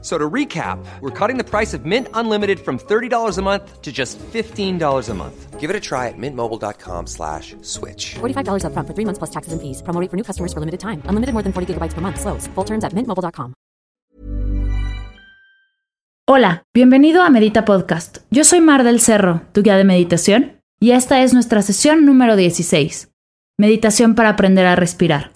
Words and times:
So 0.00 0.16
to 0.16 0.30
recap, 0.30 0.78
we're 1.00 1.10
cutting 1.10 1.38
the 1.38 1.44
price 1.44 1.74
of 1.74 1.84
Mint 1.84 2.06
Unlimited 2.14 2.60
from 2.60 2.78
$30 2.78 3.36
a 3.36 3.42
month 3.42 3.82
to 3.82 3.90
just 3.90 4.16
$15 4.32 5.08
a 5.08 5.14
month. 5.14 5.58
Give 5.58 5.70
it 5.70 5.74
a 5.74 5.80
try 5.80 6.06
at 6.06 6.14
mintmobile.com 6.16 7.08
slash 7.08 7.56
switch. 7.62 8.14
$45 8.20 8.62
upfront 8.62 8.86
for 8.86 8.94
three 8.94 9.04
months 9.04 9.18
plus 9.18 9.30
taxes 9.30 9.52
and 9.52 9.60
fees. 9.60 9.82
Promo 9.82 10.00
rate 10.00 10.08
for 10.08 10.16
new 10.16 10.22
customers 10.22 10.52
for 10.52 10.60
limited 10.60 10.78
time. 10.78 11.02
Unlimited 11.08 11.34
more 11.34 11.42
than 11.42 11.52
40 11.52 11.74
gigabytes 11.74 11.94
per 11.94 12.00
month. 12.00 12.20
Slows. 12.20 12.46
Full 12.54 12.64
terms 12.64 12.84
at 12.84 12.94
mintmobile.com. 12.94 13.54
Hola, 16.30 16.64
bienvenido 16.74 17.22
a 17.22 17.30
Medita 17.30 17.64
Podcast. 17.64 18.18
Yo 18.30 18.44
soy 18.44 18.60
Mar 18.60 18.84
del 18.84 19.00
Cerro, 19.00 19.40
tu 19.52 19.62
guía 19.62 19.78
de 19.78 19.84
meditación, 19.84 20.60
y 20.78 20.90
esta 20.90 21.22
es 21.22 21.32
nuestra 21.32 21.62
sesión 21.62 22.04
número 22.04 22.36
16. 22.36 23.08
Meditación 23.56 24.14
para 24.14 24.28
aprender 24.28 24.66
a 24.66 24.76
respirar. 24.76 25.32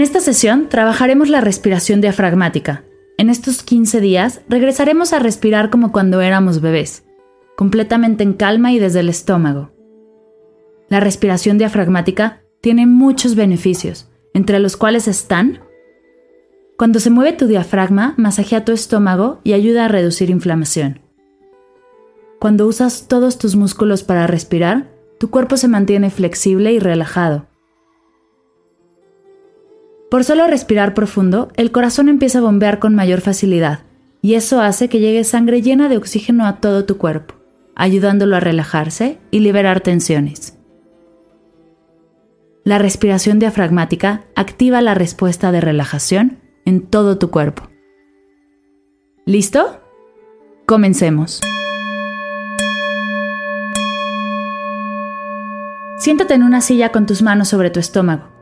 En 0.00 0.04
esta 0.04 0.20
sesión 0.20 0.70
trabajaremos 0.70 1.28
la 1.28 1.42
respiración 1.42 2.00
diafragmática. 2.00 2.84
En 3.18 3.28
estos 3.28 3.62
15 3.62 4.00
días 4.00 4.40
regresaremos 4.48 5.12
a 5.12 5.18
respirar 5.18 5.68
como 5.68 5.92
cuando 5.92 6.22
éramos 6.22 6.62
bebés, 6.62 7.04
completamente 7.54 8.22
en 8.22 8.32
calma 8.32 8.72
y 8.72 8.78
desde 8.78 9.00
el 9.00 9.10
estómago. 9.10 9.72
La 10.88 11.00
respiración 11.00 11.58
diafragmática 11.58 12.40
tiene 12.62 12.86
muchos 12.86 13.34
beneficios, 13.34 14.08
entre 14.32 14.58
los 14.58 14.78
cuales 14.78 15.06
están 15.06 15.60
cuando 16.78 16.98
se 16.98 17.10
mueve 17.10 17.34
tu 17.34 17.46
diafragma, 17.46 18.14
masajea 18.16 18.64
tu 18.64 18.72
estómago 18.72 19.42
y 19.44 19.52
ayuda 19.52 19.84
a 19.84 19.88
reducir 19.88 20.30
inflamación. 20.30 21.02
Cuando 22.38 22.66
usas 22.66 23.06
todos 23.06 23.36
tus 23.36 23.54
músculos 23.54 24.02
para 24.02 24.26
respirar, 24.26 24.90
tu 25.18 25.28
cuerpo 25.28 25.58
se 25.58 25.68
mantiene 25.68 26.08
flexible 26.08 26.72
y 26.72 26.78
relajado. 26.78 27.49
Por 30.10 30.24
solo 30.24 30.48
respirar 30.48 30.92
profundo, 30.92 31.52
el 31.54 31.70
corazón 31.70 32.08
empieza 32.08 32.38
a 32.38 32.42
bombear 32.42 32.80
con 32.80 32.96
mayor 32.96 33.20
facilidad, 33.20 33.84
y 34.20 34.34
eso 34.34 34.60
hace 34.60 34.88
que 34.88 34.98
llegue 34.98 35.22
sangre 35.22 35.62
llena 35.62 35.88
de 35.88 35.96
oxígeno 35.96 36.46
a 36.46 36.56
todo 36.56 36.84
tu 36.84 36.98
cuerpo, 36.98 37.36
ayudándolo 37.76 38.34
a 38.34 38.40
relajarse 38.40 39.18
y 39.30 39.38
liberar 39.38 39.82
tensiones. 39.82 40.58
La 42.64 42.78
respiración 42.78 43.38
diafragmática 43.38 44.24
activa 44.34 44.82
la 44.82 44.94
respuesta 44.94 45.52
de 45.52 45.60
relajación 45.60 46.40
en 46.64 46.82
todo 46.82 47.16
tu 47.16 47.30
cuerpo. 47.30 47.70
¿Listo? 49.26 49.80
Comencemos. 50.66 51.40
Siéntate 55.98 56.34
en 56.34 56.42
una 56.42 56.60
silla 56.60 56.90
con 56.90 57.06
tus 57.06 57.22
manos 57.22 57.48
sobre 57.48 57.70
tu 57.70 57.78
estómago 57.78 58.29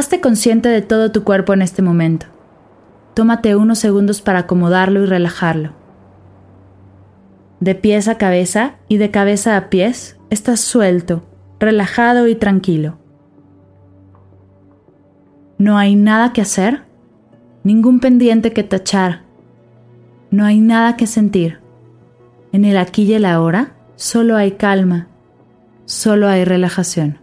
Hazte 0.00 0.22
consciente 0.22 0.70
de 0.70 0.80
todo 0.80 1.12
tu 1.12 1.24
cuerpo 1.24 1.52
en 1.52 1.60
este 1.60 1.82
momento. 1.82 2.24
Tómate 3.12 3.54
unos 3.54 3.78
segundos 3.78 4.22
para 4.22 4.38
acomodarlo 4.38 5.02
y 5.02 5.04
relajarlo. 5.04 5.72
De 7.60 7.74
pies 7.74 8.08
a 8.08 8.16
cabeza 8.16 8.76
y 8.88 8.96
de 8.96 9.10
cabeza 9.10 9.58
a 9.58 9.68
pies, 9.68 10.18
estás 10.30 10.60
suelto, 10.60 11.22
relajado 11.58 12.28
y 12.28 12.34
tranquilo. 12.34 12.96
No 15.58 15.76
hay 15.76 15.96
nada 15.96 16.32
que 16.32 16.40
hacer, 16.40 16.84
ningún 17.62 18.00
pendiente 18.00 18.54
que 18.54 18.62
tachar, 18.62 19.24
no 20.30 20.46
hay 20.46 20.60
nada 20.60 20.96
que 20.96 21.06
sentir. 21.06 21.60
En 22.52 22.64
el 22.64 22.78
aquí 22.78 23.02
y 23.02 23.12
el 23.12 23.26
ahora 23.26 23.74
solo 23.96 24.36
hay 24.36 24.52
calma, 24.52 25.08
solo 25.84 26.26
hay 26.26 26.46
relajación. 26.46 27.18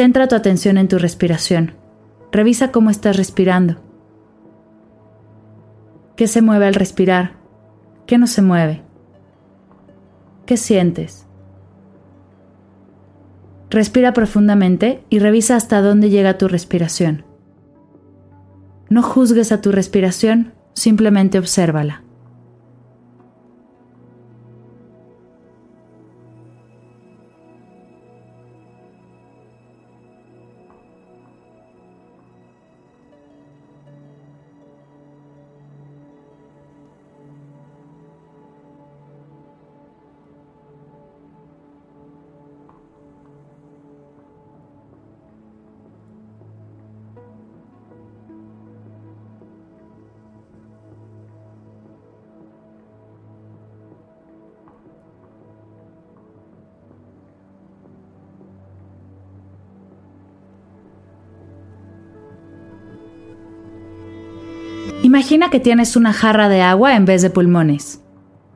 Centra 0.00 0.28
tu 0.28 0.34
atención 0.34 0.78
en 0.78 0.88
tu 0.88 0.98
respiración. 0.98 1.74
Revisa 2.32 2.72
cómo 2.72 2.88
estás 2.88 3.18
respirando. 3.18 3.82
¿Qué 6.16 6.26
se 6.26 6.40
mueve 6.40 6.64
al 6.64 6.72
respirar? 6.72 7.36
¿Qué 8.06 8.16
no 8.16 8.26
se 8.26 8.40
mueve? 8.40 8.80
¿Qué 10.46 10.56
sientes? 10.56 11.26
Respira 13.68 14.14
profundamente 14.14 15.04
y 15.10 15.18
revisa 15.18 15.54
hasta 15.54 15.82
dónde 15.82 16.08
llega 16.08 16.38
tu 16.38 16.48
respiración. 16.48 17.26
No 18.88 19.02
juzgues 19.02 19.52
a 19.52 19.60
tu 19.60 19.70
respiración, 19.70 20.54
simplemente 20.72 21.38
obsérvala. 21.38 22.04
Imagina 65.10 65.50
que 65.50 65.58
tienes 65.58 65.96
una 65.96 66.12
jarra 66.12 66.48
de 66.48 66.62
agua 66.62 66.94
en 66.94 67.04
vez 67.04 67.20
de 67.20 67.30
pulmones 67.30 68.00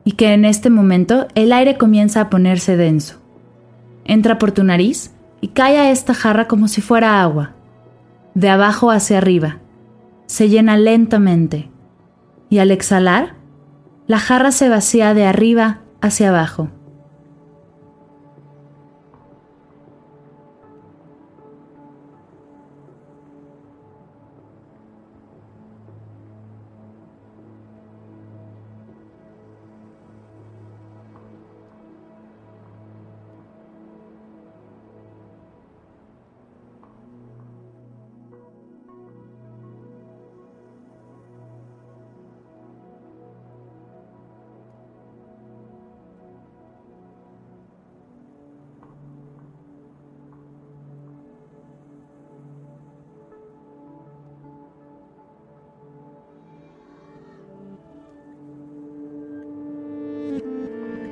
y 0.05 0.13
que 0.13 0.31
en 0.31 0.45
este 0.45 0.69
momento 0.69 1.27
el 1.35 1.51
aire 1.51 1.77
comienza 1.77 2.21
a 2.21 2.29
ponerse 2.29 2.77
denso. 2.77 3.15
Entra 4.05 4.37
por 4.37 4.53
tu 4.53 4.63
nariz 4.63 5.11
y 5.41 5.49
cae 5.49 5.77
a 5.77 5.91
esta 5.91 6.13
jarra 6.13 6.47
como 6.47 6.69
si 6.69 6.79
fuera 6.79 7.21
agua, 7.21 7.55
de 8.35 8.47
abajo 8.47 8.89
hacia 8.89 9.17
arriba. 9.17 9.57
Se 10.27 10.47
llena 10.47 10.77
lentamente 10.77 11.69
y 12.49 12.59
al 12.59 12.71
exhalar, 12.71 13.35
la 14.07 14.19
jarra 14.19 14.53
se 14.53 14.69
vacía 14.69 15.13
de 15.13 15.25
arriba 15.25 15.81
hacia 15.99 16.29
abajo. 16.29 16.69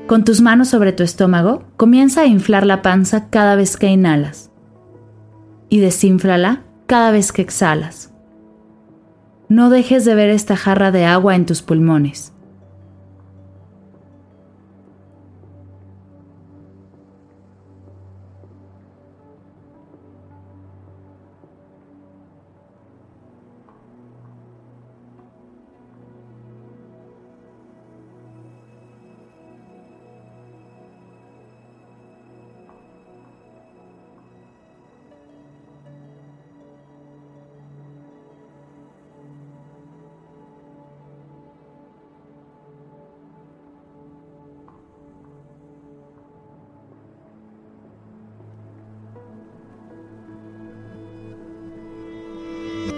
Con 0.08 0.26
tus 0.26 0.42
manos 0.42 0.68
sobre 0.68 0.92
tu 0.92 1.02
estómago, 1.02 1.64
comienza 1.78 2.22
a 2.22 2.26
inflar 2.26 2.66
la 2.66 2.82
panza 2.82 3.30
cada 3.30 3.56
vez 3.56 3.78
que 3.78 3.88
inhalas 3.88 4.52
y 5.70 5.80
desínflala 5.80 6.64
cada 6.88 7.12
vez 7.12 7.32
que 7.32 7.42
exhalas. 7.42 8.14
No 9.48 9.70
dejes 9.70 10.04
de 10.04 10.14
ver 10.14 10.30
esta 10.30 10.58
jarra 10.58 10.92
de 10.92 11.06
agua 11.06 11.36
en 11.36 11.46
tus 11.46 11.62
pulmones. 11.62 12.33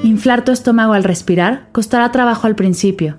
Inflar 0.05 0.45
tu 0.45 0.51
estómago 0.51 0.93
al 0.93 1.03
respirar 1.03 1.67
costará 1.71 2.11
trabajo 2.11 2.45
al 2.45 2.53
principio. 2.53 3.17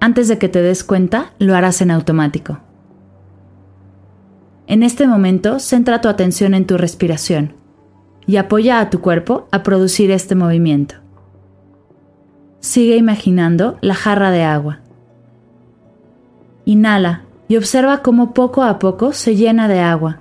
Antes 0.00 0.26
de 0.26 0.36
que 0.36 0.48
te 0.48 0.60
des 0.60 0.82
cuenta, 0.82 1.32
lo 1.38 1.54
harás 1.54 1.80
en 1.80 1.92
automático. 1.92 2.58
En 4.66 4.82
este 4.82 5.06
momento, 5.06 5.60
centra 5.60 6.00
tu 6.00 6.08
atención 6.08 6.54
en 6.54 6.66
tu 6.66 6.76
respiración 6.76 7.54
y 8.26 8.34
apoya 8.34 8.80
a 8.80 8.90
tu 8.90 9.00
cuerpo 9.00 9.46
a 9.52 9.62
producir 9.62 10.10
este 10.10 10.34
movimiento. 10.34 10.96
Sigue 12.58 12.96
imaginando 12.96 13.78
la 13.80 13.94
jarra 13.94 14.32
de 14.32 14.42
agua. 14.42 14.80
Inhala 16.64 17.26
y 17.46 17.58
observa 17.58 18.02
cómo 18.02 18.34
poco 18.34 18.64
a 18.64 18.80
poco 18.80 19.12
se 19.12 19.36
llena 19.36 19.68
de 19.68 19.78
agua, 19.78 20.18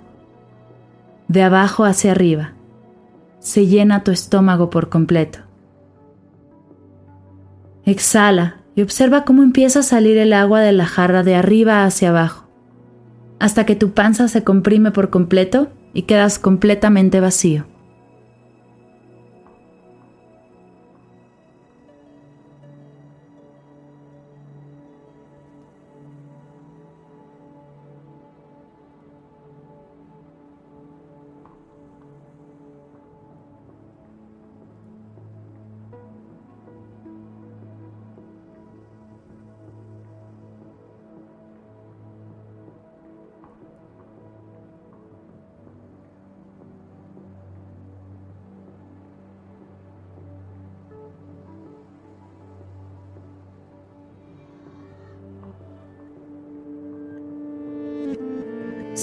de 1.28 1.42
abajo 1.42 1.86
hacia 1.86 2.12
arriba 2.12 2.54
se 3.44 3.68
llena 3.68 4.04
tu 4.04 4.12
estómago 4.12 4.69
por 4.69 4.90
completo. 4.90 5.40
Exhala 7.86 8.62
y 8.74 8.81
observa 8.81 9.25
cómo 9.25 9.44
empieza 9.44 9.80
a 9.80 9.84
salir 9.84 10.18
el 10.18 10.34
agua 10.34 10.62
de 10.62 10.72
la 10.72 10.86
jarra 10.86 11.22
de 11.24 11.36
arriba 11.36 11.84
hacia 11.84 12.10
abajo, 12.10 12.48
hasta 13.40 13.66
que 13.66 13.75
tu 13.75 13.92
panza 13.92 14.30
se 14.30 14.44
comprime 14.44 14.92
por 14.92 15.10
completo 15.10 15.68
y 15.94 16.04
quedas 16.04 16.40
completamente 16.40 17.19
vacío. 17.19 17.66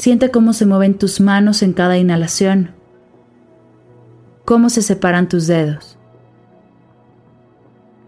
Siente 0.00 0.30
cómo 0.30 0.54
se 0.54 0.64
mueven 0.64 0.96
tus 0.96 1.20
manos 1.20 1.62
en 1.62 1.74
cada 1.74 1.98
inhalación, 1.98 2.70
cómo 4.46 4.70
se 4.70 4.80
separan 4.80 5.28
tus 5.28 5.46
dedos. 5.46 5.98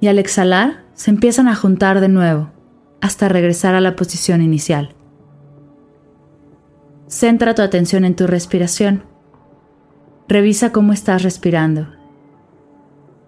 Y 0.00 0.06
al 0.06 0.18
exhalar, 0.18 0.84
se 0.94 1.10
empiezan 1.10 1.48
a 1.48 1.54
juntar 1.54 2.00
de 2.00 2.08
nuevo 2.08 2.48
hasta 3.02 3.28
regresar 3.28 3.74
a 3.74 3.82
la 3.82 3.94
posición 3.94 4.40
inicial. 4.40 4.94
Centra 7.08 7.54
tu 7.54 7.60
atención 7.60 8.06
en 8.06 8.16
tu 8.16 8.26
respiración. 8.26 9.04
Revisa 10.28 10.72
cómo 10.72 10.94
estás 10.94 11.22
respirando. 11.22 11.88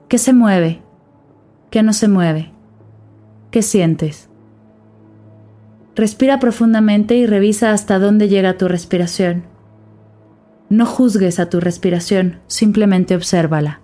¿Qué 0.08 0.16
se 0.16 0.32
mueve? 0.32 0.80
¿Qué 1.68 1.82
no 1.82 1.92
se 1.92 2.08
mueve? 2.08 2.50
¿Qué 3.50 3.60
sientes? 3.60 4.30
Respira 5.96 6.40
profundamente 6.40 7.14
y 7.14 7.26
revisa 7.26 7.70
hasta 7.70 7.98
dónde 7.98 8.28
llega 8.28 8.58
tu 8.58 8.66
respiración. 8.66 9.44
No 10.68 10.86
juzgues 10.86 11.38
a 11.38 11.48
tu 11.48 11.60
respiración, 11.60 12.40
simplemente 12.48 13.14
obsérvala. 13.14 13.83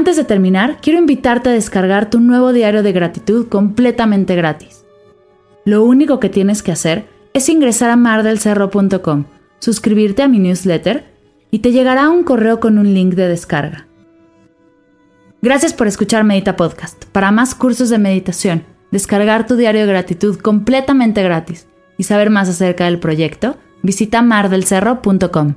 Antes 0.00 0.16
de 0.16 0.24
terminar, 0.24 0.78
quiero 0.80 0.98
invitarte 0.98 1.50
a 1.50 1.52
descargar 1.52 2.08
tu 2.08 2.20
nuevo 2.20 2.54
diario 2.54 2.82
de 2.82 2.90
gratitud 2.90 3.48
completamente 3.48 4.34
gratis. 4.34 4.86
Lo 5.66 5.84
único 5.84 6.18
que 6.18 6.30
tienes 6.30 6.62
que 6.62 6.72
hacer 6.72 7.04
es 7.34 7.50
ingresar 7.50 7.90
a 7.90 7.96
mardelcerro.com, 7.96 9.26
suscribirte 9.58 10.22
a 10.22 10.28
mi 10.28 10.38
newsletter 10.38 11.04
y 11.50 11.58
te 11.58 11.72
llegará 11.72 12.08
un 12.08 12.24
correo 12.24 12.60
con 12.60 12.78
un 12.78 12.94
link 12.94 13.12
de 13.12 13.28
descarga. 13.28 13.88
Gracias 15.42 15.74
por 15.74 15.86
escuchar 15.86 16.24
Medita 16.24 16.56
Podcast. 16.56 17.04
Para 17.12 17.30
más 17.30 17.54
cursos 17.54 17.90
de 17.90 17.98
meditación, 17.98 18.64
descargar 18.90 19.46
tu 19.46 19.56
diario 19.56 19.82
de 19.82 19.92
gratitud 19.92 20.38
completamente 20.38 21.22
gratis 21.22 21.66
y 21.98 22.04
saber 22.04 22.30
más 22.30 22.48
acerca 22.48 22.86
del 22.86 23.00
proyecto, 23.00 23.58
visita 23.82 24.22
mardelcerro.com. 24.22 25.56